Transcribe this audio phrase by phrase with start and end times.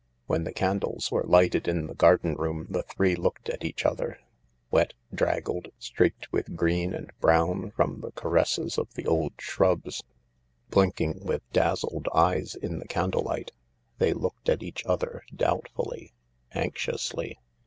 [0.25, 4.15] When the candles were lighted in the garden room the three looked at eachother—
[4.71, 10.01] wet, draggled, streaked with green and Ijrown froip the caresses of the old shrubs,
[10.71, 13.51] blinking witji 136 THE LARK dazzled eyes in the candlelight;
[13.99, 16.13] they looked at each other— doubtfully
[16.55, 17.35] ^anxiously.